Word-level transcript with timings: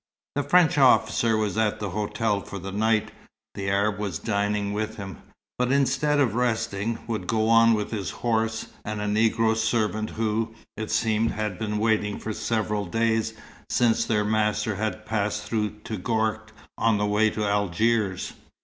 The 0.33 0.41
French 0.41 0.79
officer 0.79 1.37
was 1.37 1.59
at 1.59 1.79
the 1.79 1.91
hotel 1.91 2.41
for 2.41 2.57
the 2.57 2.71
night; 2.71 3.11
the 3.53 3.69
Arab 3.69 3.99
was 3.99 4.17
dining 4.17 4.73
with 4.73 4.95
him, 4.97 5.21
but 5.59 5.71
instead 5.71 6.19
of 6.19 6.33
resting, 6.33 6.97
would 7.05 7.27
go 7.27 7.47
on 7.49 7.75
with 7.75 7.91
his 7.91 8.09
horse 8.09 8.65
and 8.83 8.99
a 8.99 9.05
Negro 9.05 9.55
servant 9.55 10.09
who, 10.09 10.55
it 10.75 10.89
seemed, 10.89 11.33
had 11.33 11.59
been 11.59 11.77
waiting 11.77 12.17
for 12.17 12.33
several 12.33 12.87
days, 12.87 13.35
since 13.69 14.03
their 14.03 14.25
master 14.25 14.77
had 14.77 15.05
passed 15.05 15.43
through 15.43 15.75
Touggourt 15.83 16.51
on 16.79 16.97
the 16.97 17.05
way 17.05 17.29
to 17.29 17.45
Algiers. 17.45 18.33